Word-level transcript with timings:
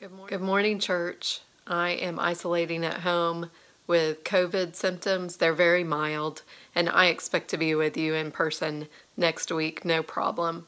Good 0.00 0.12
morning. 0.12 0.28
Good 0.28 0.46
morning, 0.46 0.78
church. 0.78 1.40
I 1.66 1.90
am 1.90 2.18
isolating 2.18 2.86
at 2.86 3.00
home 3.00 3.50
with 3.86 4.24
COVID 4.24 4.74
symptoms. 4.74 5.36
They're 5.36 5.52
very 5.52 5.84
mild, 5.84 6.40
and 6.74 6.88
I 6.88 7.08
expect 7.08 7.50
to 7.50 7.58
be 7.58 7.74
with 7.74 7.98
you 7.98 8.14
in 8.14 8.30
person 8.30 8.88
next 9.18 9.52
week, 9.52 9.84
no 9.84 10.02
problem. 10.02 10.66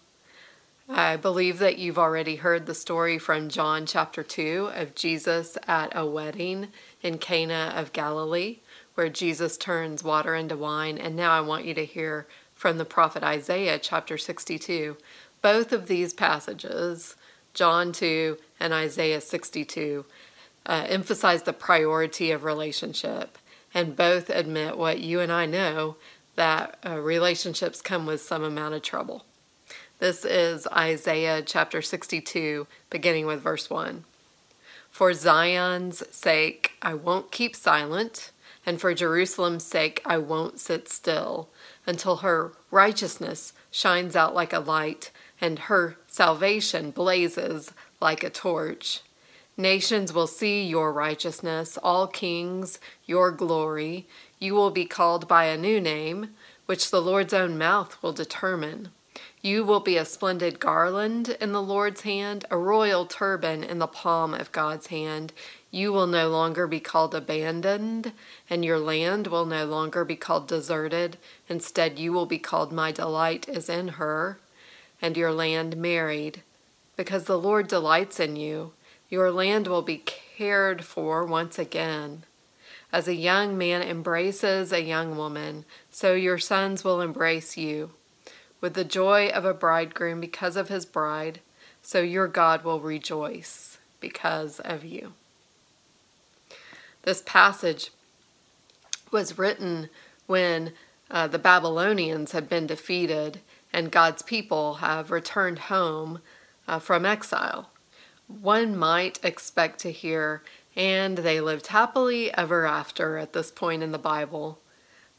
I 0.87 1.16
believe 1.16 1.60
that 1.60 1.79
you've 1.79 1.98
already 1.98 2.37
heard 2.37 2.66
the 2.66 2.74
story 2.74 3.18
from 3.18 3.48
John 3.48 3.87
chapter 3.87 4.23
2 4.23 4.73
of 4.75 4.95
Jesus 4.95 5.57
at 5.67 5.96
a 5.96 6.05
wedding 6.05 6.69
in 7.01 7.17
Cana 7.17 7.73
of 7.75 7.95
Galilee, 7.95 8.59
where 8.96 9.09
Jesus 9.09 9.57
turns 9.57 10.05
water 10.05 10.35
into 10.35 10.59
wine. 10.59 10.99
And 10.99 11.17
now 11.17 11.33
I 11.33 11.41
want 11.41 11.64
you 11.64 11.73
to 11.73 11.87
hear 11.87 12.27
from 12.55 12.77
the 12.77 12.85
prophet 12.85 13.23
Isaiah 13.23 13.79
chapter 13.79 14.19
62. 14.19 14.99
Both 15.41 15.73
of 15.73 15.87
these 15.89 16.12
passages, 16.12 17.17
John 17.55 17.93
2 17.93 18.39
and 18.62 18.72
Isaiah 18.72 19.20
62, 19.20 20.04
uh, 20.64 20.86
emphasize 20.89 21.43
the 21.43 21.53
priority 21.53 22.30
of 22.30 22.44
relationship. 22.44 23.36
And 23.75 23.96
both 23.96 24.30
admit 24.30 24.79
what 24.79 25.00
you 25.00 25.18
and 25.18 25.32
I 25.32 25.46
know 25.46 25.96
that 26.36 26.79
uh, 26.86 27.00
relationships 27.00 27.82
come 27.82 28.06
with 28.06 28.22
some 28.22 28.44
amount 28.44 28.75
of 28.75 28.82
trouble. 28.82 29.25
This 29.98 30.25
is 30.25 30.67
Isaiah 30.68 31.43
chapter 31.43 31.82
62, 31.82 32.69
beginning 32.89 33.27
with 33.27 33.42
verse 33.42 33.69
1. 33.69 34.05
For 34.91 35.12
Zion's 35.12 36.03
sake, 36.14 36.72
I 36.81 36.94
won't 36.94 37.33
keep 37.33 37.56
silent, 37.56 38.31
and 38.64 38.81
for 38.81 38.94
Jerusalem's 38.94 39.64
sake, 39.64 40.00
I 40.05 40.19
won't 40.19 40.61
sit 40.61 40.89
still 40.89 41.48
until 41.86 42.17
her 42.17 42.53
righteousness 42.70 43.53
shines 43.72 44.14
out 44.14 44.34
like 44.34 44.53
a 44.53 44.61
light 44.61 45.11
and 45.41 45.58
her 45.58 45.97
salvation 46.06 46.92
blazes 46.92 47.72
like 48.02 48.22
a 48.22 48.30
torch. 48.30 49.00
Nations 49.56 50.12
will 50.12 50.27
see 50.27 50.64
your 50.64 50.92
righteousness, 50.92 51.78
all 51.83 52.06
kings, 52.06 52.78
your 53.06 53.31
glory. 53.31 54.06
You 54.39 54.55
will 54.55 54.70
be 54.70 54.84
called 54.84 55.28
by 55.28 55.44
a 55.44 55.56
new 55.56 55.81
name, 55.81 56.31
which 56.67 56.91
the 56.91 57.00
Lord's 57.00 57.33
own 57.33 57.56
mouth 57.56 58.03
will 58.03 58.12
determine. 58.12 58.89
You 59.41 59.64
will 59.64 59.81
be 59.81 59.97
a 59.97 60.05
splendid 60.05 60.61
garland 60.61 61.36
in 61.41 61.53
the 61.53 61.62
Lord's 61.62 62.03
hand, 62.03 62.44
a 62.50 62.56
royal 62.56 63.06
turban 63.06 63.62
in 63.62 63.78
the 63.78 63.86
palm 63.86 64.34
of 64.34 64.53
God's 64.53 64.89
hand. 64.89 65.33
You 65.70 65.92
will 65.92 66.06
no 66.06 66.28
longer 66.28 66.66
be 66.66 66.81
called 66.81 67.14
abandoned, 67.14 68.12
and 68.50 68.64
your 68.64 68.78
land 68.78 69.27
will 69.28 69.47
no 69.47 69.64
longer 69.64 70.05
be 70.05 70.16
called 70.16 70.48
deserted. 70.48 71.19
Instead, 71.48 71.98
you 71.98 72.12
will 72.12 72.27
be 72.27 72.39
called 72.39 72.72
My 72.72 72.92
delight 72.92 73.48
is 73.48 73.69
in 73.69 73.89
her 73.89 74.39
and 75.03 75.16
your 75.16 75.33
land 75.33 75.77
married. 75.77 76.42
Because 76.97 77.25
the 77.25 77.39
Lord 77.39 77.69
delights 77.69 78.21
in 78.21 78.37
you, 78.37 78.73
your 79.09 79.31
land 79.31 79.67
will 79.67 79.83
be 79.83 79.98
cared 79.98 80.85
for 80.85 81.25
once 81.25 81.59
again. 81.59 82.25
As 82.93 83.09
a 83.09 83.15
young 83.15 83.57
man 83.57 83.83
embraces 83.83 84.73
a 84.73 84.83
young 84.83 85.17
woman, 85.17 85.65
so 85.91 86.15
your 86.15 86.39
sons 86.39 86.84
will 86.84 87.01
embrace 87.01 87.57
you. 87.57 87.93
With 88.61 88.75
the 88.75 88.84
joy 88.84 89.29
of 89.29 89.45
a 89.45 89.55
bridegroom 89.55 90.21
because 90.21 90.57
of 90.57 90.69
his 90.69 90.84
bride, 90.84 91.41
so 91.81 92.01
your 92.01 92.29
God 92.29 92.65
will 92.65 92.81
rejoice 92.81 93.79
because 93.99 94.61
of 94.61 94.84
you. 94.84 95.15
This 97.03 97.23
passage 97.25 97.91
was 99.11 99.39
written 99.39 99.89
when 100.27 100.73
uh, 101.11 101.27
the 101.27 101.39
Babylonians 101.39 102.33
had 102.33 102.49
been 102.49 102.67
defeated 102.67 103.41
and 103.73 103.91
God's 103.91 104.23
people 104.23 104.75
have 104.75 105.11
returned 105.11 105.59
home 105.59 106.21
uh, 106.67 106.79
from 106.79 107.05
exile. 107.05 107.71
One 108.27 108.77
might 108.77 109.19
expect 109.23 109.81
to 109.81 109.93
hear, 109.93 110.43
and 110.75 111.19
they 111.19 111.41
lived 111.41 111.69
happily 111.69 112.33
ever 112.35 112.67
after 112.67 113.19
at 113.19 113.33
this 113.33 113.51
point 113.51 113.83
in 113.83 113.93
the 113.93 113.99
Bible. 113.99 114.59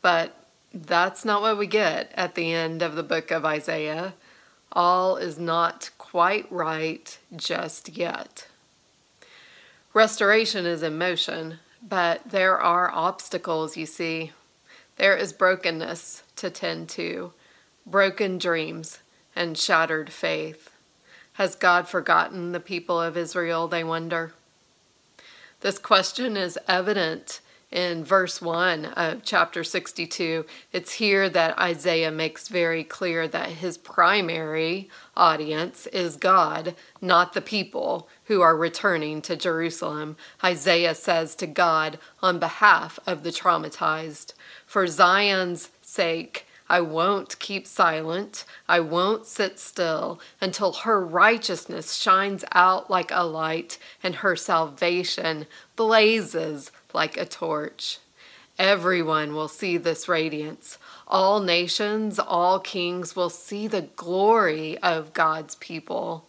But 0.02 0.36
that's 0.74 1.24
not 1.24 1.42
what 1.42 1.58
we 1.58 1.68
get 1.68 2.12
at 2.16 2.36
the 2.36 2.52
end 2.52 2.82
of 2.82 2.96
the 2.96 3.04
book 3.04 3.32
of 3.32 3.46
Isaiah. 3.46 4.14
All 4.72 5.18
is 5.18 5.38
not 5.38 5.92
quite 5.98 6.52
right 6.52 7.18
just 7.36 7.90
yet. 7.90 8.48
Restoration 9.94 10.66
is 10.66 10.82
in 10.82 10.98
motion, 10.98 11.60
but 11.88 12.22
there 12.30 12.60
are 12.60 12.92
obstacles, 12.92 13.78
you 13.78 13.86
see. 13.86 14.32
There 14.98 15.16
is 15.16 15.34
brokenness 15.34 16.24
to 16.38 16.50
tend 16.50 16.90
to 16.90 17.34
broken 17.86 18.38
dreams, 18.38 19.00
and 19.36 19.58
shattered 19.58 20.12
faith. 20.12 20.70
Has 21.34 21.56
God 21.56 21.88
forgotten 21.88 22.52
the 22.52 22.60
people 22.60 23.02
of 23.02 23.18
Israel, 23.18 23.68
they 23.68 23.84
wonder? 23.84 24.34
This 25.62 25.80
question 25.80 26.38
is 26.38 26.60
evident 26.68 27.40
in 27.72 28.04
verse 28.04 28.40
1 28.40 28.86
of 28.86 29.24
chapter 29.24 29.64
62. 29.64 30.46
It's 30.72 30.94
here 30.94 31.28
that 31.30 31.58
Isaiah 31.58 32.12
makes 32.12 32.48
very 32.48 32.84
clear 32.84 33.28
that 33.28 33.50
his 33.50 33.80
primary 33.80 34.90
audience 35.18 35.88
is 35.88 36.16
God, 36.16 36.76
not 37.02 37.34
the 37.34 37.42
people 37.42 38.08
who 38.26 38.42
are 38.42 38.56
returning 38.56 39.24
to 39.24 39.36
Jerusalem. 39.36 40.18
Isaiah 40.44 40.94
says 40.94 41.34
to 41.36 41.48
God 41.48 41.98
on 42.22 42.38
behalf 42.38 43.00
of 43.08 43.24
the 43.24 43.32
traumatized, 43.32 44.34
For 44.68 44.86
Zion's 44.86 45.70
sake, 45.82 46.46
I 46.74 46.82
won't 46.82 47.38
keep 47.38 47.68
silent. 47.68 48.46
I 48.68 48.80
won't 48.80 49.28
sit 49.28 49.60
still 49.60 50.20
until 50.42 50.74
her 50.74 51.06
righteousness 51.06 51.94
shines 51.94 52.44
out 52.52 52.90
like 52.90 53.12
a 53.12 53.22
light 53.22 53.78
and 54.02 54.16
her 54.16 54.36
salvation 54.36 55.46
blazes 55.76 56.72
like 56.92 57.16
a 57.16 57.28
torch. 57.28 58.00
Everyone 58.58 59.36
will 59.36 59.48
see 59.48 59.78
this 59.78 60.10
radiance. 60.10 60.80
All 61.08 61.42
nations, 61.42 62.18
all 62.18 62.60
kings 62.60 63.16
will 63.16 63.30
see 63.30 63.68
the 63.68 63.84
glory 63.96 64.80
of 64.80 65.14
God's 65.14 65.54
people. 65.54 66.26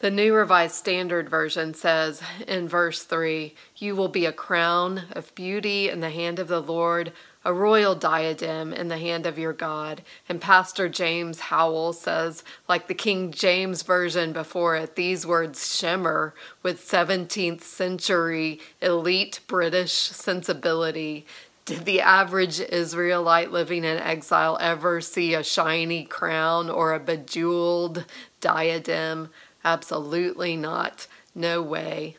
The 0.00 0.10
New 0.10 0.34
Revised 0.34 0.74
Standard 0.74 1.30
Version 1.30 1.72
says 1.72 2.22
in 2.46 2.68
verse 2.68 3.02
3 3.02 3.54
You 3.76 3.96
will 3.96 4.08
be 4.08 4.26
a 4.26 4.32
crown 4.32 5.04
of 5.12 5.34
beauty 5.34 5.88
in 5.88 6.00
the 6.00 6.10
hand 6.10 6.38
of 6.38 6.48
the 6.48 6.60
Lord, 6.60 7.12
a 7.46 7.52
royal 7.52 7.94
diadem 7.94 8.72
in 8.72 8.88
the 8.88 8.98
hand 8.98 9.24
of 9.24 9.38
your 9.38 9.52
God. 9.52 10.02
And 10.28 10.40
Pastor 10.40 10.88
James 10.88 11.38
Howell 11.38 11.92
says, 11.92 12.42
like 12.68 12.88
the 12.88 12.94
King 12.94 13.30
James 13.30 13.82
Version 13.82 14.32
before 14.32 14.74
it, 14.74 14.96
these 14.96 15.24
words 15.24 15.78
shimmer 15.78 16.34
with 16.64 16.84
17th 16.84 17.62
century 17.62 18.58
elite 18.82 19.38
British 19.46 19.92
sensibility. 19.92 21.24
Did 21.64 21.84
the 21.84 22.00
average 22.00 22.58
Israelite 22.58 23.52
living 23.52 23.84
in 23.84 23.96
exile 23.96 24.58
ever 24.60 25.00
see 25.00 25.32
a 25.32 25.44
shiny 25.44 26.02
crown 26.02 26.68
or 26.68 26.94
a 26.94 26.98
bejeweled 26.98 28.06
diadem? 28.40 29.30
Absolutely 29.64 30.56
not. 30.56 31.06
No 31.32 31.62
way. 31.62 32.16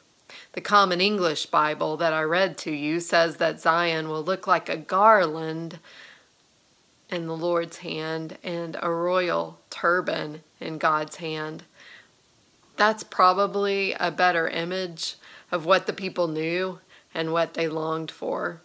The 0.53 0.61
Common 0.61 1.01
English 1.01 1.47
Bible 1.47 1.97
that 1.97 2.13
I 2.13 2.21
read 2.23 2.57
to 2.59 2.71
you 2.71 2.99
says 2.99 3.37
that 3.37 3.61
Zion 3.61 4.09
will 4.09 4.23
look 4.23 4.47
like 4.47 4.69
a 4.69 4.77
garland 4.77 5.79
in 7.09 7.27
the 7.27 7.37
Lord's 7.37 7.77
hand 7.77 8.37
and 8.43 8.77
a 8.81 8.91
royal 8.91 9.59
turban 9.69 10.43
in 10.59 10.77
God's 10.77 11.17
hand. 11.17 11.63
That's 12.75 13.03
probably 13.03 13.93
a 13.93 14.11
better 14.11 14.47
image 14.47 15.15
of 15.51 15.65
what 15.65 15.87
the 15.87 15.93
people 15.93 16.27
knew 16.27 16.79
and 17.13 17.31
what 17.31 17.53
they 17.53 17.67
longed 17.67 18.11
for. 18.11 18.61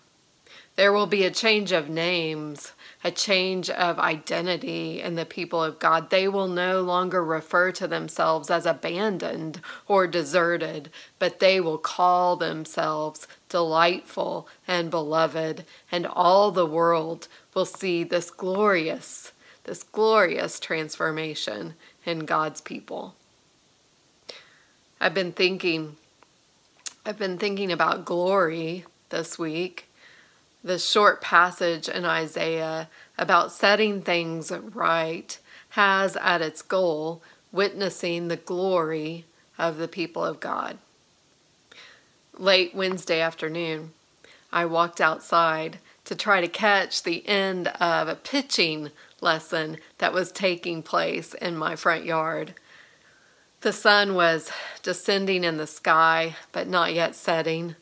There 0.76 0.92
will 0.92 1.06
be 1.06 1.24
a 1.24 1.30
change 1.30 1.72
of 1.72 1.88
names, 1.88 2.72
a 3.04 3.10
change 3.10 3.68
of 3.70 3.98
identity 3.98 5.00
in 5.00 5.14
the 5.14 5.24
people 5.24 5.62
of 5.62 5.78
God. 5.78 6.10
They 6.10 6.28
will 6.28 6.48
no 6.48 6.82
longer 6.82 7.24
refer 7.24 7.72
to 7.72 7.86
themselves 7.86 8.50
as 8.50 8.66
abandoned 8.66 9.60
or 9.88 10.06
deserted, 10.06 10.90
but 11.18 11.40
they 11.40 11.60
will 11.60 11.78
call 11.78 12.36
themselves 12.36 13.26
delightful 13.48 14.48
and 14.66 14.90
beloved, 14.90 15.64
and 15.90 16.06
all 16.06 16.50
the 16.50 16.66
world 16.66 17.28
will 17.54 17.66
see 17.66 18.04
this 18.04 18.30
glorious, 18.30 19.32
this 19.64 19.82
glorious 19.82 20.60
transformation 20.60 21.74
in 22.04 22.20
God's 22.20 22.60
people. 22.60 23.14
I've 25.00 25.14
been 25.14 25.32
thinking 25.32 25.96
I've 27.04 27.18
been 27.18 27.36
thinking 27.36 27.72
about 27.72 28.04
glory 28.04 28.84
this 29.10 29.36
week 29.36 29.88
the 30.64 30.78
short 30.78 31.20
passage 31.20 31.88
in 31.88 32.04
Isaiah 32.04 32.88
about 33.18 33.52
setting 33.52 34.02
things 34.02 34.52
right 34.52 35.38
has 35.70 36.16
at 36.16 36.42
its 36.42 36.62
goal 36.62 37.22
witnessing 37.50 38.28
the 38.28 38.36
glory 38.36 39.24
of 39.58 39.78
the 39.78 39.88
people 39.88 40.24
of 40.24 40.40
God. 40.40 40.78
Late 42.38 42.74
Wednesday 42.74 43.20
afternoon, 43.20 43.92
I 44.52 44.64
walked 44.66 45.00
outside 45.00 45.78
to 46.04 46.14
try 46.14 46.40
to 46.40 46.48
catch 46.48 47.02
the 47.02 47.26
end 47.28 47.68
of 47.68 48.08
a 48.08 48.14
pitching 48.14 48.90
lesson 49.20 49.76
that 49.98 50.12
was 50.12 50.32
taking 50.32 50.82
place 50.82 51.34
in 51.34 51.56
my 51.56 51.76
front 51.76 52.04
yard. 52.04 52.54
The 53.60 53.72
sun 53.72 54.14
was 54.14 54.50
descending 54.82 55.44
in 55.44 55.56
the 55.56 55.66
sky, 55.66 56.36
but 56.50 56.66
not 56.66 56.92
yet 56.92 57.14
setting. 57.14 57.76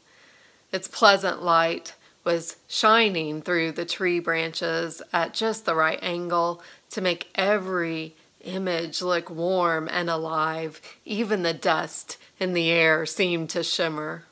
Its 0.72 0.86
pleasant 0.86 1.42
light 1.42 1.94
was 2.24 2.56
shining 2.68 3.42
through 3.42 3.72
the 3.72 3.84
tree 3.84 4.20
branches 4.20 5.00
at 5.12 5.34
just 5.34 5.64
the 5.64 5.74
right 5.74 5.98
angle 6.02 6.62
to 6.90 7.00
make 7.00 7.30
every 7.34 8.14
image 8.42 9.02
look 9.02 9.30
warm 9.30 9.88
and 9.90 10.10
alive. 10.10 10.80
Even 11.04 11.42
the 11.42 11.54
dust 11.54 12.16
in 12.38 12.52
the 12.52 12.70
air 12.70 13.06
seemed 13.06 13.50
to 13.50 13.62
shimmer. 13.62 14.24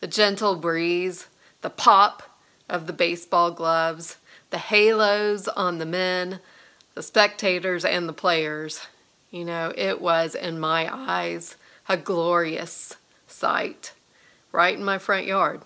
The 0.00 0.06
gentle 0.06 0.56
breeze, 0.56 1.26
the 1.62 1.70
pop 1.70 2.22
of 2.68 2.86
the 2.86 2.92
baseball 2.92 3.50
gloves, 3.50 4.16
the 4.50 4.58
halos 4.58 5.48
on 5.48 5.78
the 5.78 5.86
men, 5.86 6.40
the 6.94 7.02
spectators, 7.02 7.84
and 7.84 8.08
the 8.08 8.12
players. 8.12 8.80
You 9.30 9.44
know, 9.44 9.72
it 9.76 10.00
was, 10.00 10.34
in 10.34 10.58
my 10.58 10.88
eyes, 10.92 11.56
a 11.88 11.96
glorious 11.96 12.96
sight 13.26 13.92
right 14.52 14.76
in 14.76 14.84
my 14.84 14.98
front 14.98 15.26
yard. 15.26 15.62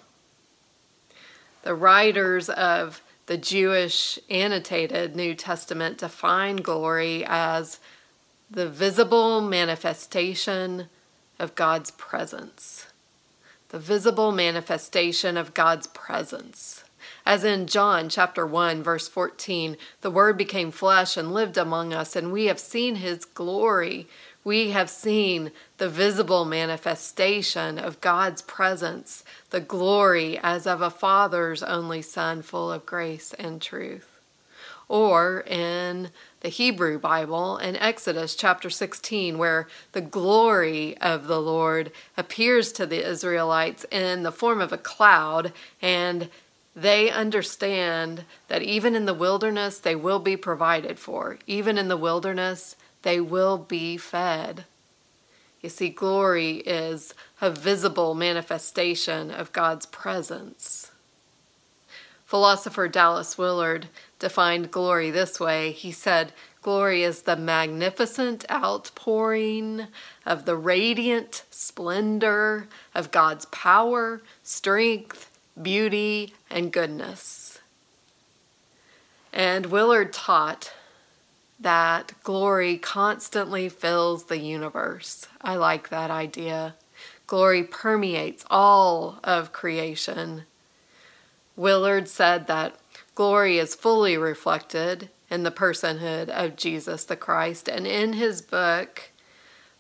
The 1.65 1.75
writers 1.75 2.51
of 2.51 3.01
the 3.25 3.39
Jewish 3.39 4.19
annotated 4.29 5.17
New 5.17 5.35
Testament 5.35 5.97
define 5.97 6.57
glory 6.57 7.25
as 7.27 7.81
the 8.51 8.69
visible 8.69 9.41
manifestation 9.41 10.91
of 11.39 11.55
God's 11.55 11.91
presence. 11.93 12.89
The 13.71 13.79
visible 13.79 14.31
manifestation 14.31 15.39
of 15.39 15.55
God's 15.55 15.87
presence. 15.87 16.85
As 17.25 17.45
in 17.45 17.67
John 17.67 18.11
chapter 18.11 18.47
1 18.47 18.83
verse 18.83 19.09
14, 19.09 19.79
the 20.03 20.11
word 20.11 20.37
became 20.37 20.71
flesh 20.71 21.17
and 21.17 21.33
lived 21.33 21.57
among 21.57 21.95
us 21.95 22.15
and 22.15 22.31
we 22.31 22.45
have 22.45 22.61
seen 22.61 22.97
his 22.97 23.25
glory. 23.25 24.07
We 24.45 24.71
have 24.71 24.91
seen 24.91 25.53
the 25.79 25.89
visible 25.89 26.45
manifestation 26.45 27.79
of 27.79 28.03
God's 28.03 28.43
presence, 28.43 29.25
the 29.49 29.61
glory 29.61 30.39
as 30.43 30.67
of 30.67 30.83
a 30.83 30.91
father's 30.91 31.63
only 31.63 32.03
son 32.03 32.43
full 32.43 32.71
of 32.71 32.85
grace 32.85 33.33
and 33.39 33.61
truth. 33.61 34.21
Or 34.87 35.41
in 35.47 36.11
the 36.41 36.51
Hebrew 36.51 36.99
Bible 36.99 37.57
in 37.57 37.75
Exodus 37.77 38.37
chapter 38.37 38.69
16, 38.69 39.39
where 39.39 39.67
the 39.93 40.03
glory 40.03 40.99
of 40.99 41.27
the 41.27 41.41
Lord 41.41 41.91
appears 42.19 42.71
to 42.73 42.85
the 42.85 43.03
Israelites 43.03 43.87
in 43.91 44.25
the 44.25 44.33
form 44.33 44.61
of 44.61 44.75
a 44.75 44.79
cloud 44.79 45.55
and 45.81 46.29
they 46.77 47.09
understand 47.09 48.25
that 48.49 48.63
even 48.63 48.95
in 48.97 49.07
the 49.07 49.15
wilderness, 49.15 49.79
they 49.79 49.95
will 49.95 50.19
be 50.19 50.37
provided 50.37 50.99
for. 50.99 51.39
Even 51.47 51.79
in 51.79 51.89
the 51.89 51.97
wilderness, 51.97 52.75
they 53.05 53.21
will 53.21 53.59
be 53.59 53.97
fed. 53.97 54.65
You 55.63 55.69
see, 55.69 55.89
glory 55.89 56.57
is 56.57 57.15
a 57.41 57.51
visible 57.51 58.15
manifestation 58.15 59.31
of 59.31 59.53
God's 59.53 59.87
presence. 59.87 60.91
Philosopher 62.27 62.89
Dallas 62.89 63.39
Willard 63.39 63.89
defined 64.19 64.71
glory 64.71 65.11
this 65.11 65.39
way. 65.39 65.71
He 65.71 65.93
said, 65.93 66.33
Glory 66.63 67.03
is 67.03 67.23
the 67.23 67.37
magnificent 67.37 68.45
outpouring 68.51 69.87
of 70.25 70.47
the 70.47 70.57
radiant 70.57 71.45
splendor 71.51 72.69
of 72.95 73.11
God's 73.11 73.45
power, 73.47 74.23
strength, 74.43 75.31
beauty, 75.61 76.33
and 76.51 76.73
goodness. 76.73 77.61
And 79.33 79.67
Willard 79.67 80.13
taught 80.13 80.73
that 81.61 82.13
glory 82.23 82.77
constantly 82.79 83.69
fills 83.69 84.25
the 84.25 84.39
universe. 84.39 85.29
I 85.41 85.57
like 85.57 85.89
that 85.89 86.11
idea. 86.11 86.75
Glory 87.27 87.65
permeates 87.65 88.45
all 88.51 89.19
of 89.25 89.53
creation. 89.53 90.45
Willard 91.57 92.09
said 92.09 92.47
that 92.49 92.77
glory 93.15 93.59
is 93.59 93.75
fully 93.75 94.17
reflected 94.17 95.09
in 95.31 95.43
the 95.43 95.51
personhood 95.51 96.29
of 96.29 96.57
Jesus 96.57 97.05
the 97.05 97.17
Christ. 97.17 97.69
And 97.69 97.87
in 97.87 98.15
his 98.15 98.43
book, 98.43 99.11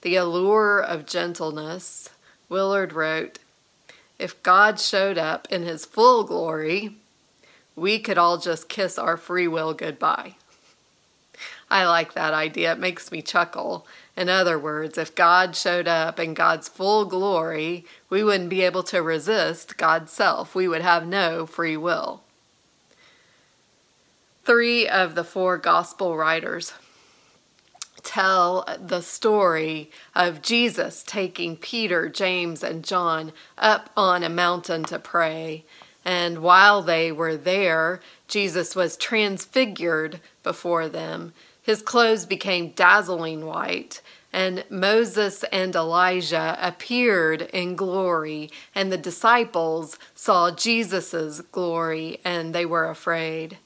The 0.02 0.16
Allure 0.16 0.80
of 0.80 1.06
Gentleness, 1.06 2.10
Willard 2.48 2.92
wrote 2.92 3.38
if 4.18 4.40
God 4.42 4.78
showed 4.78 5.18
up 5.18 5.48
in 5.50 5.64
his 5.64 5.84
full 5.84 6.24
glory, 6.24 6.96
we 7.74 7.98
could 7.98 8.16
all 8.16 8.38
just 8.38 8.68
kiss 8.68 8.96
our 8.98 9.16
free 9.16 9.48
will 9.48 9.74
goodbye. 9.74 10.36
I 11.74 11.86
like 11.86 12.14
that 12.14 12.32
idea. 12.32 12.70
It 12.70 12.78
makes 12.78 13.10
me 13.10 13.20
chuckle. 13.20 13.84
In 14.16 14.28
other 14.28 14.56
words, 14.56 14.96
if 14.96 15.12
God 15.12 15.56
showed 15.56 15.88
up 15.88 16.20
in 16.20 16.32
God's 16.32 16.68
full 16.68 17.04
glory, 17.04 17.84
we 18.08 18.22
wouldn't 18.22 18.48
be 18.48 18.62
able 18.62 18.84
to 18.84 19.02
resist 19.02 19.76
God's 19.76 20.12
self. 20.12 20.54
We 20.54 20.68
would 20.68 20.82
have 20.82 21.04
no 21.04 21.46
free 21.46 21.76
will. 21.76 22.22
Three 24.44 24.86
of 24.86 25.16
the 25.16 25.24
four 25.24 25.58
gospel 25.58 26.16
writers 26.16 26.74
tell 28.04 28.64
the 28.78 29.02
story 29.02 29.90
of 30.14 30.42
Jesus 30.42 31.02
taking 31.02 31.56
Peter, 31.56 32.08
James, 32.08 32.62
and 32.62 32.84
John 32.84 33.32
up 33.58 33.90
on 33.96 34.22
a 34.22 34.28
mountain 34.28 34.84
to 34.84 35.00
pray. 35.00 35.64
And 36.04 36.38
while 36.38 36.82
they 36.82 37.10
were 37.10 37.36
there, 37.36 38.00
Jesus 38.28 38.76
was 38.76 38.96
transfigured 38.96 40.20
before 40.44 40.88
them. 40.88 41.32
His 41.64 41.80
clothes 41.80 42.26
became 42.26 42.72
dazzling 42.72 43.46
white, 43.46 44.02
and 44.34 44.64
Moses 44.68 45.44
and 45.44 45.74
Elijah 45.74 46.58
appeared 46.60 47.40
in 47.54 47.74
glory, 47.74 48.50
and 48.74 48.92
the 48.92 48.98
disciples 48.98 49.98
saw 50.14 50.50
Jesus' 50.50 51.40
glory, 51.52 52.20
and 52.22 52.54
they 52.54 52.66
were 52.66 52.90
afraid. 52.90 53.56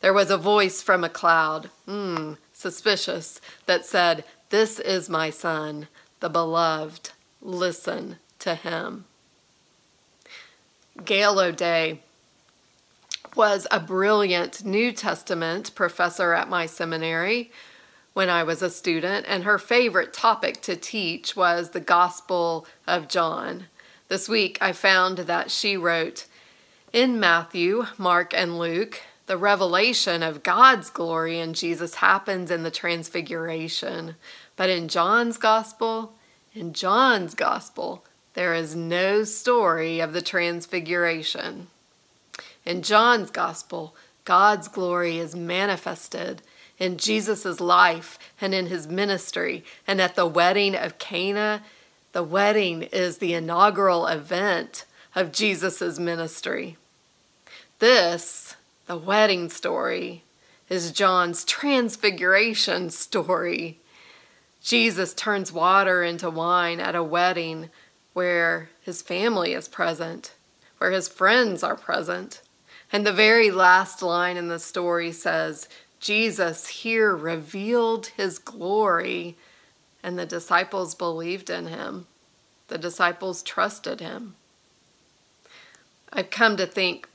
There 0.00 0.12
was 0.12 0.32
a 0.32 0.36
voice 0.36 0.82
from 0.82 1.04
a 1.04 1.08
cloud. 1.08 1.70
Hmm, 1.86 2.32
suspicious, 2.52 3.40
that 3.66 3.86
said, 3.86 4.24
This 4.50 4.80
is 4.80 5.08
my 5.08 5.30
son, 5.30 5.86
the 6.18 6.28
beloved. 6.28 7.10
Listen 7.40 8.16
to 8.40 8.56
him. 8.56 9.04
Gail 11.04 11.38
O'Day 11.38 12.00
was 13.38 13.68
a 13.70 13.78
brilliant 13.78 14.64
New 14.64 14.90
Testament 14.90 15.72
professor 15.76 16.32
at 16.32 16.48
my 16.48 16.66
seminary 16.66 17.52
when 18.12 18.28
I 18.28 18.42
was 18.42 18.62
a 18.62 18.68
student, 18.68 19.26
and 19.28 19.44
her 19.44 19.60
favorite 19.60 20.12
topic 20.12 20.60
to 20.62 20.74
teach 20.74 21.36
was 21.36 21.70
the 21.70 21.78
Gospel 21.78 22.66
of 22.84 23.06
John. 23.06 23.66
This 24.08 24.28
week 24.28 24.58
I 24.60 24.72
found 24.72 25.18
that 25.18 25.52
she 25.52 25.76
wrote, 25.76 26.26
In 26.92 27.20
Matthew, 27.20 27.86
Mark, 27.96 28.34
and 28.34 28.58
Luke, 28.58 29.02
the 29.26 29.36
revelation 29.36 30.24
of 30.24 30.42
God's 30.42 30.90
glory 30.90 31.38
in 31.38 31.54
Jesus 31.54 31.94
happens 31.94 32.50
in 32.50 32.64
the 32.64 32.72
transfiguration. 32.72 34.16
But 34.56 34.68
in 34.68 34.88
John's 34.88 35.38
gospel, 35.38 36.14
in 36.54 36.72
John's 36.72 37.36
gospel, 37.36 38.04
there 38.34 38.52
is 38.54 38.74
no 38.74 39.22
story 39.22 40.00
of 40.00 40.12
the 40.12 40.22
transfiguration. 40.22 41.68
In 42.68 42.82
John's 42.82 43.30
gospel, 43.30 43.96
God's 44.26 44.68
glory 44.68 45.16
is 45.16 45.34
manifested 45.34 46.42
in 46.78 46.98
Jesus' 46.98 47.60
life 47.60 48.18
and 48.42 48.52
in 48.52 48.66
his 48.66 48.86
ministry. 48.86 49.64
And 49.86 50.02
at 50.02 50.16
the 50.16 50.26
wedding 50.26 50.76
of 50.76 50.98
Cana, 50.98 51.62
the 52.12 52.22
wedding 52.22 52.82
is 52.82 53.18
the 53.18 53.32
inaugural 53.32 54.06
event 54.06 54.84
of 55.14 55.32
Jesus' 55.32 55.98
ministry. 55.98 56.76
This 57.78 58.54
the 58.86 58.98
wedding 58.98 59.48
story 59.48 60.24
is 60.68 60.92
John's 60.92 61.46
transfiguration 61.46 62.90
story. 62.90 63.78
Jesus 64.62 65.14
turns 65.14 65.50
water 65.50 66.02
into 66.02 66.28
wine 66.28 66.80
at 66.80 66.94
a 66.94 67.02
wedding 67.02 67.70
where 68.12 68.68
his 68.82 69.00
family 69.00 69.54
is 69.54 69.68
present, 69.68 70.34
where 70.76 70.90
his 70.90 71.08
friends 71.08 71.62
are 71.62 71.74
present. 71.74 72.42
And 72.92 73.06
the 73.06 73.12
very 73.12 73.50
last 73.50 74.02
line 74.02 74.36
in 74.36 74.48
the 74.48 74.58
story 74.58 75.12
says, 75.12 75.68
Jesus 76.00 76.68
here 76.68 77.14
revealed 77.14 78.06
his 78.16 78.38
glory, 78.38 79.36
and 80.02 80.18
the 80.18 80.26
disciples 80.26 80.94
believed 80.94 81.50
in 81.50 81.66
him. 81.66 82.06
The 82.68 82.78
disciples 82.78 83.42
trusted 83.42 84.00
him. 84.00 84.36
I've 86.12 86.30
come 86.30 86.56
to 86.56 86.66
think 86.66 87.08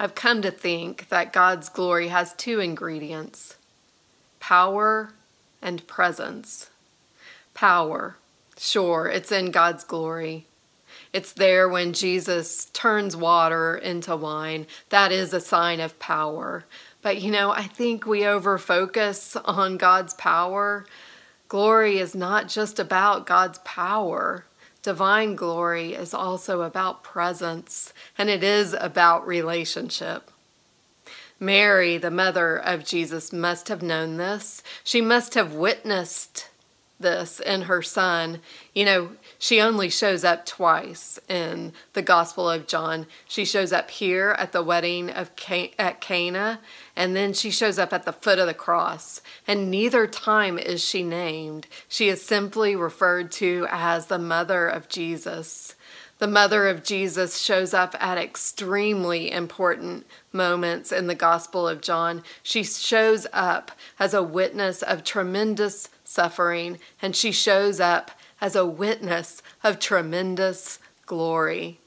I've 0.00 0.14
come 0.14 0.40
to 0.40 0.50
think 0.50 1.10
that 1.10 1.30
God's 1.30 1.68
glory 1.68 2.08
has 2.08 2.32
two 2.32 2.58
ingredients 2.58 3.56
power 4.40 5.12
and 5.60 5.86
presence. 5.86 6.70
Power, 7.52 8.16
sure, 8.56 9.06
it's 9.08 9.30
in 9.30 9.50
God's 9.50 9.84
glory. 9.84 10.46
It's 11.12 11.32
there 11.32 11.68
when 11.68 11.92
Jesus 11.92 12.66
turns 12.66 13.16
water 13.16 13.76
into 13.76 14.16
wine. 14.16 14.66
That 14.90 15.10
is 15.12 15.32
a 15.32 15.40
sign 15.40 15.80
of 15.80 15.98
power. 15.98 16.64
But 17.02 17.20
you 17.20 17.30
know, 17.30 17.50
I 17.50 17.64
think 17.64 18.06
we 18.06 18.20
overfocus 18.20 19.40
on 19.44 19.76
God's 19.76 20.14
power 20.14 20.86
Glory 21.50 21.98
is 21.98 22.14
not 22.14 22.46
just 22.46 22.78
about 22.78 23.26
God's 23.26 23.58
power. 23.64 24.44
Divine 24.82 25.34
glory 25.34 25.94
is 25.94 26.14
also 26.14 26.62
about 26.62 27.02
presence, 27.02 27.92
and 28.16 28.30
it 28.30 28.44
is 28.44 28.72
about 28.80 29.26
relationship. 29.26 30.30
Mary, 31.40 31.98
the 31.98 32.10
mother 32.10 32.56
of 32.56 32.84
Jesus, 32.84 33.32
must 33.32 33.66
have 33.66 33.82
known 33.82 34.16
this. 34.16 34.62
She 34.84 35.00
must 35.00 35.34
have 35.34 35.52
witnessed 35.52 36.48
this 37.00 37.40
in 37.40 37.62
her 37.62 37.82
son. 37.82 38.38
You 38.72 38.84
know, 38.84 39.10
she 39.42 39.58
only 39.58 39.88
shows 39.88 40.22
up 40.22 40.44
twice 40.44 41.18
in 41.26 41.72
the 41.94 42.02
Gospel 42.02 42.50
of 42.50 42.66
John. 42.66 43.06
She 43.26 43.46
shows 43.46 43.72
up 43.72 43.90
here 43.90 44.36
at 44.38 44.52
the 44.52 44.62
wedding 44.62 45.08
of 45.08 45.34
Can- 45.34 45.70
at 45.78 46.02
Cana, 46.02 46.60
and 46.94 47.16
then 47.16 47.32
she 47.32 47.50
shows 47.50 47.78
up 47.78 47.94
at 47.94 48.04
the 48.04 48.12
foot 48.12 48.38
of 48.38 48.46
the 48.46 48.52
cross. 48.52 49.22
And 49.48 49.70
neither 49.70 50.06
time 50.06 50.58
is 50.58 50.84
she 50.84 51.02
named. 51.02 51.68
She 51.88 52.10
is 52.10 52.20
simply 52.20 52.76
referred 52.76 53.32
to 53.32 53.66
as 53.70 54.06
the 54.06 54.18
mother 54.18 54.68
of 54.68 54.90
Jesus. 54.90 55.74
The 56.18 56.28
mother 56.28 56.68
of 56.68 56.84
Jesus 56.84 57.40
shows 57.40 57.72
up 57.72 57.96
at 57.98 58.18
extremely 58.18 59.32
important 59.32 60.06
moments 60.34 60.92
in 60.92 61.06
the 61.06 61.14
Gospel 61.14 61.66
of 61.66 61.80
John. 61.80 62.22
She 62.42 62.62
shows 62.62 63.26
up 63.32 63.72
as 63.98 64.12
a 64.12 64.22
witness 64.22 64.82
of 64.82 65.02
tremendous 65.02 65.88
suffering, 66.04 66.78
and 67.00 67.16
she 67.16 67.32
shows 67.32 67.80
up 67.80 68.10
as 68.40 68.56
a 68.56 68.66
witness 68.66 69.42
of 69.62 69.78
tremendous 69.78 70.78
glory. 71.06 71.78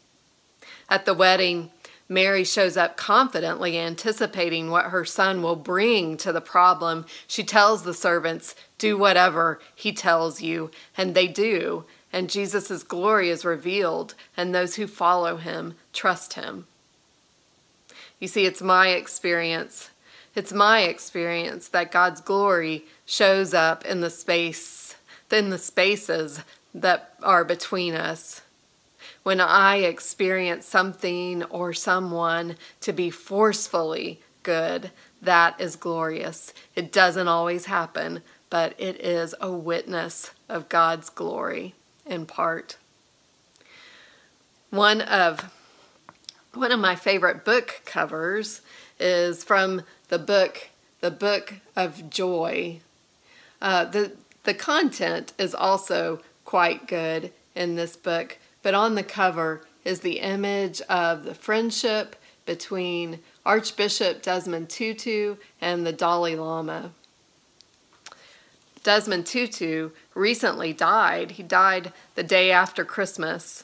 At 0.89 1.05
the 1.05 1.13
wedding, 1.13 1.71
Mary 2.09 2.43
shows 2.43 2.77
up 2.77 2.97
confidently 2.97 3.79
anticipating 3.79 4.69
what 4.69 4.85
her 4.85 5.05
son 5.05 5.41
will 5.41 5.55
bring 5.55 6.17
to 6.17 6.31
the 6.31 6.41
problem. 6.41 7.05
She 7.27 7.43
tells 7.43 7.83
the 7.83 7.93
servants, 7.93 8.55
Do 8.77 8.97
whatever 8.97 9.59
he 9.73 9.91
tells 9.93 10.41
you, 10.41 10.69
and 10.97 11.15
they 11.15 11.27
do 11.27 11.85
and 12.13 12.29
Jesus' 12.29 12.83
glory 12.83 13.29
is 13.31 13.43
revealed, 13.43 14.13
and 14.37 14.53
those 14.53 14.75
who 14.75 14.85
follow 14.85 15.37
him 15.37 15.73
trust 15.91 16.33
him. 16.33 16.67
You 18.19 18.27
see, 18.27 18.45
it's 18.45 18.61
my 18.61 18.89
experience. 18.89 19.89
It's 20.35 20.53
my 20.53 20.81
experience 20.81 21.67
that 21.69 21.91
God's 21.91 22.21
glory 22.21 22.85
shows 23.05 23.53
up 23.53 23.83
in 23.83 24.01
the 24.01 24.11
space, 24.11 24.61
in 25.31 25.49
the 25.49 25.57
spaces 25.57 26.41
that 26.73 27.15
are 27.21 27.43
between 27.43 27.95
us. 27.95 28.41
When 29.23 29.39
I 29.39 29.77
experience 29.77 30.65
something 30.65 31.43
or 31.43 31.73
someone 31.73 32.57
to 32.81 32.93
be 32.93 33.09
forcefully 33.09 34.19
good, 34.43 34.91
that 35.21 35.59
is 35.59 35.75
glorious. 35.75 36.53
It 36.75 36.91
doesn't 36.91 37.27
always 37.27 37.65
happen, 37.65 38.21
but 38.49 38.75
it 38.77 38.99
is 38.99 39.33
a 39.39 39.51
witness 39.51 40.31
of 40.49 40.69
God's 40.69 41.09
glory 41.09 41.73
in 42.05 42.25
part. 42.25 42.77
One 44.69 45.01
of 45.01 45.51
one 46.53 46.71
of 46.71 46.79
my 46.79 46.95
favorite 46.95 47.43
book 47.43 47.81
covers 47.85 48.61
is 48.99 49.43
from 49.43 49.81
the 50.09 50.19
book 50.19 50.69
The 51.01 51.09
Book 51.09 51.55
of 51.75 52.09
Joy. 52.09 52.79
Uh, 53.61 53.85
the 53.85 54.11
the 54.43 54.53
content 54.53 55.33
is 55.37 55.55
also 55.55 56.21
quite 56.45 56.87
good 56.87 57.31
in 57.55 57.75
this 57.75 57.95
book, 57.95 58.37
but 58.61 58.73
on 58.73 58.95
the 58.95 59.03
cover 59.03 59.65
is 59.85 60.01
the 60.01 60.19
image 60.19 60.81
of 60.81 61.23
the 61.23 61.35
friendship 61.35 62.15
between 62.45 63.19
Archbishop 63.45 64.21
Desmond 64.21 64.69
Tutu 64.69 65.37
and 65.61 65.85
the 65.85 65.93
Dalai 65.93 66.35
Lama. 66.35 66.91
Desmond 68.83 69.25
Tutu 69.25 69.91
recently 70.13 70.73
died. 70.73 71.31
He 71.31 71.43
died 71.43 71.93
the 72.15 72.23
day 72.23 72.51
after 72.51 72.83
Christmas. 72.83 73.63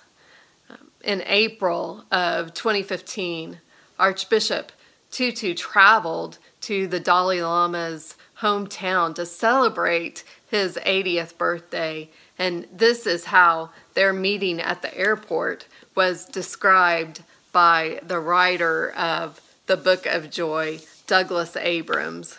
Um, 0.70 0.92
in 1.04 1.22
April 1.26 2.06
of 2.10 2.54
2015, 2.54 3.60
Archbishop 4.00 4.72
Tutu 5.12 5.54
traveled 5.54 6.38
to 6.62 6.88
the 6.88 7.00
Dalai 7.00 7.42
Lama's 7.42 8.16
hometown 8.40 9.14
to 9.16 9.26
celebrate 9.26 10.24
his 10.48 10.78
80th 10.78 11.38
birthday. 11.38 12.10
And 12.38 12.68
this 12.72 13.06
is 13.06 13.26
how 13.26 13.72
their 13.94 14.14
meeting 14.14 14.60
at 14.60 14.82
the 14.82 14.96
airport 14.98 15.68
was 15.96 16.26
described 16.26 17.24
by 17.52 18.00
the 18.04 18.20
writer 18.20 18.92
of 18.92 19.42
the 19.66 19.78
Book 19.78 20.06
of 20.06 20.30
Joy, 20.30 20.80
Douglas 21.08 21.56
Abrams. 21.56 22.38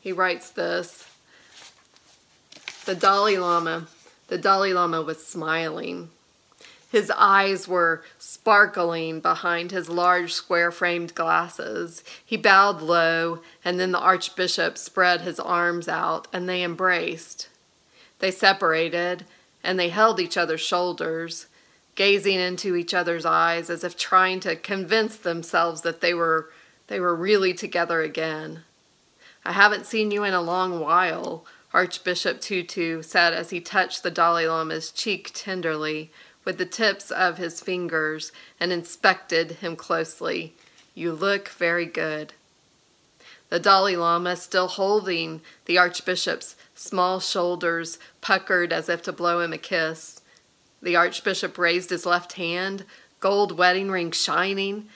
He 0.00 0.12
writes 0.12 0.50
this 0.50 1.08
The 2.84 2.94
Dalai 2.94 3.38
Lama, 3.38 3.88
the 4.28 4.38
Dalai 4.38 4.72
Lama 4.72 5.02
was 5.02 5.26
smiling. 5.26 6.10
His 6.96 7.12
eyes 7.14 7.68
were 7.68 8.02
sparkling 8.18 9.20
behind 9.20 9.70
his 9.70 9.90
large 9.90 10.32
square 10.32 10.72
framed 10.72 11.14
glasses. 11.14 12.02
He 12.24 12.38
bowed 12.38 12.80
low, 12.80 13.42
and 13.62 13.78
then 13.78 13.92
the 13.92 13.98
Archbishop 13.98 14.78
spread 14.78 15.20
his 15.20 15.38
arms 15.38 15.88
out 15.88 16.26
and 16.32 16.48
they 16.48 16.62
embraced. 16.62 17.50
They 18.20 18.30
separated 18.30 19.26
and 19.62 19.78
they 19.78 19.90
held 19.90 20.18
each 20.18 20.38
other's 20.38 20.62
shoulders, 20.62 21.48
gazing 21.96 22.40
into 22.40 22.74
each 22.76 22.94
other's 22.94 23.26
eyes 23.26 23.68
as 23.68 23.84
if 23.84 23.98
trying 23.98 24.40
to 24.40 24.56
convince 24.56 25.18
themselves 25.18 25.82
that 25.82 26.00
they 26.00 26.14
were, 26.14 26.48
they 26.86 26.98
were 26.98 27.14
really 27.14 27.52
together 27.52 28.00
again. 28.00 28.62
I 29.44 29.52
haven't 29.52 29.84
seen 29.84 30.10
you 30.10 30.24
in 30.24 30.32
a 30.32 30.40
long 30.40 30.80
while, 30.80 31.44
Archbishop 31.74 32.40
Tutu 32.40 33.02
said 33.02 33.34
as 33.34 33.50
he 33.50 33.60
touched 33.60 34.02
the 34.02 34.10
Dalai 34.10 34.48
Lama's 34.48 34.90
cheek 34.90 35.30
tenderly 35.34 36.10
with 36.46 36.56
the 36.56 36.64
tips 36.64 37.10
of 37.10 37.36
his 37.36 37.60
fingers 37.60 38.32
and 38.58 38.72
inspected 38.72 39.50
him 39.50 39.76
closely. 39.76 40.54
You 40.94 41.12
look 41.12 41.50
very 41.50 41.84
good. 41.84 42.32
The 43.50 43.60
Dalai 43.60 43.96
Lama, 43.96 44.36
still 44.36 44.68
holding 44.68 45.42
the 45.66 45.76
Archbishop's 45.76 46.56
small 46.74 47.20
shoulders 47.20 47.98
puckered 48.20 48.72
as 48.72 48.88
if 48.88 49.02
to 49.02 49.12
blow 49.12 49.40
him 49.40 49.52
a 49.52 49.58
kiss. 49.58 50.22
The 50.80 50.96
Archbishop 50.96 51.58
raised 51.58 51.90
his 51.90 52.06
left 52.06 52.34
hand, 52.34 52.84
gold 53.20 53.58
wedding 53.58 53.90
ring 53.90 54.12
shining, 54.12 54.88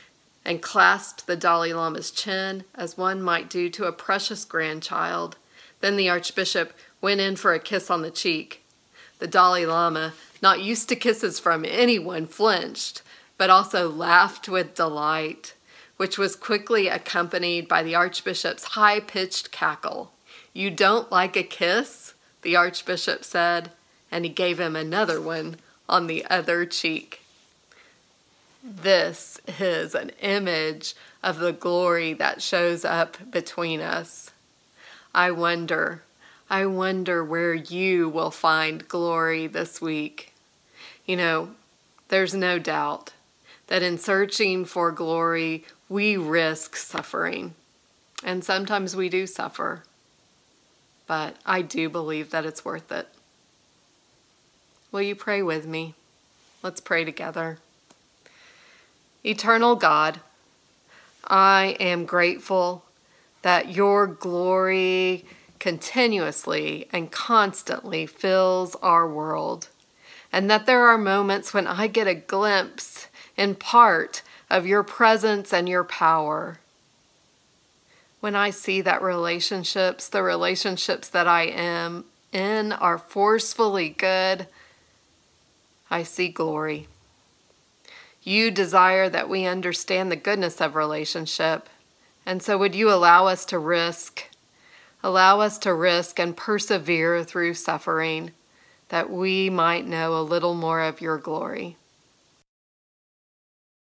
and 0.44 0.62
clasped 0.62 1.26
the 1.26 1.36
Dalai 1.36 1.72
Lama's 1.72 2.10
chin 2.10 2.64
as 2.74 2.96
one 2.96 3.20
might 3.20 3.50
do 3.50 3.68
to 3.70 3.84
a 3.84 3.92
precious 3.92 4.44
grandchild. 4.44 5.36
Then 5.80 5.96
the 5.96 6.08
Archbishop 6.08 6.72
went 7.00 7.20
in 7.20 7.36
for 7.36 7.54
a 7.54 7.60
kiss 7.60 7.90
on 7.90 8.02
the 8.02 8.10
cheek. 8.10 8.62
The 9.20 9.26
Dalai 9.26 9.66
Lama, 9.66 10.14
not 10.42 10.60
used 10.60 10.88
to 10.88 10.96
kisses 10.96 11.38
from 11.38 11.64
anyone, 11.64 12.26
flinched, 12.26 13.02
but 13.38 13.50
also 13.50 13.88
laughed 13.88 14.48
with 14.48 14.74
delight, 14.74 15.54
which 15.98 16.18
was 16.18 16.34
quickly 16.34 16.88
accompanied 16.88 17.68
by 17.68 17.82
the 17.82 17.94
Archbishop's 17.94 18.64
high 18.64 19.00
pitched 19.00 19.50
cackle. 19.50 20.12
You 20.52 20.70
don't 20.70 21.12
like 21.12 21.36
a 21.36 21.42
kiss? 21.42 22.14
the 22.42 22.56
Archbishop 22.56 23.22
said, 23.24 23.70
and 24.10 24.24
he 24.24 24.30
gave 24.30 24.58
him 24.58 24.74
another 24.74 25.20
one 25.20 25.56
on 25.88 26.06
the 26.06 26.24
other 26.30 26.64
cheek. 26.64 27.20
This 28.62 29.40
is 29.58 29.94
an 29.94 30.10
image 30.20 30.94
of 31.22 31.38
the 31.38 31.52
glory 31.52 32.12
that 32.14 32.42
shows 32.42 32.84
up 32.84 33.30
between 33.30 33.80
us. 33.80 34.30
I 35.14 35.30
wonder, 35.30 36.02
I 36.52 36.66
wonder 36.66 37.24
where 37.24 37.54
you 37.54 38.08
will 38.08 38.32
find 38.32 38.88
glory 38.88 39.46
this 39.46 39.80
week. 39.80 40.34
You 41.06 41.16
know, 41.16 41.50
there's 42.08 42.34
no 42.34 42.58
doubt 42.58 43.12
that 43.68 43.84
in 43.84 43.98
searching 43.98 44.64
for 44.64 44.90
glory, 44.90 45.64
we 45.88 46.16
risk 46.16 46.74
suffering. 46.74 47.54
And 48.24 48.42
sometimes 48.42 48.96
we 48.96 49.08
do 49.08 49.28
suffer. 49.28 49.84
But 51.06 51.36
I 51.46 51.62
do 51.62 51.88
believe 51.88 52.30
that 52.30 52.44
it's 52.44 52.64
worth 52.64 52.90
it. 52.90 53.06
Will 54.90 55.02
you 55.02 55.14
pray 55.14 55.42
with 55.42 55.68
me? 55.68 55.94
Let's 56.64 56.80
pray 56.80 57.04
together. 57.04 57.58
Eternal 59.24 59.76
God, 59.76 60.18
I 61.24 61.76
am 61.78 62.06
grateful 62.06 62.84
that 63.42 63.72
your 63.72 64.08
glory 64.08 65.24
continuously 65.60 66.88
and 66.92 67.12
constantly 67.12 68.06
fills 68.06 68.74
our 68.76 69.06
world, 69.08 69.68
and 70.32 70.50
that 70.50 70.66
there 70.66 70.88
are 70.88 70.98
moments 70.98 71.54
when 71.54 71.68
I 71.68 71.86
get 71.86 72.08
a 72.08 72.14
glimpse, 72.14 73.06
in 73.36 73.54
part, 73.54 74.22
of 74.48 74.66
your 74.66 74.82
presence 74.82 75.52
and 75.52 75.68
your 75.68 75.84
power. 75.84 76.58
When 78.18 78.34
I 78.34 78.50
see 78.50 78.80
that 78.80 79.02
relationships, 79.02 80.08
the 80.08 80.22
relationships 80.22 81.08
that 81.08 81.28
I 81.28 81.42
am 81.44 82.06
in, 82.32 82.72
are 82.72 82.98
forcefully 82.98 83.90
good, 83.90 84.48
I 85.90 86.02
see 86.02 86.28
glory. 86.28 86.88
You 88.22 88.50
desire 88.50 89.08
that 89.08 89.28
we 89.28 89.46
understand 89.46 90.10
the 90.10 90.16
goodness 90.16 90.60
of 90.60 90.74
relationship. 90.74 91.68
And 92.26 92.42
so, 92.42 92.58
would 92.58 92.74
you 92.74 92.90
allow 92.90 93.26
us 93.26 93.44
to 93.46 93.58
risk 93.58 94.29
Allow 95.02 95.40
us 95.40 95.58
to 95.60 95.72
risk 95.72 96.18
and 96.18 96.36
persevere 96.36 97.24
through 97.24 97.54
suffering, 97.54 98.32
that 98.88 99.10
we 99.10 99.48
might 99.48 99.86
know 99.86 100.16
a 100.16 100.22
little 100.22 100.54
more 100.54 100.82
of 100.82 101.00
your 101.00 101.16
glory. 101.16 101.76